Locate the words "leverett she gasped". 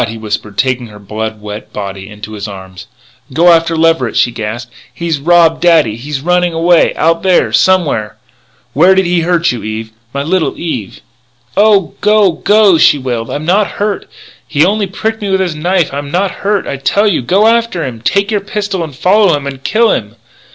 3.75-4.73